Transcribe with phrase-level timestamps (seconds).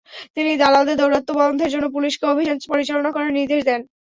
[0.35, 3.81] তিনি দালালদের দৌরাত্ম্য বন্ধের জন্য পুলিশকে অভিযান পরিচালনা করার নির্দেশ দেন।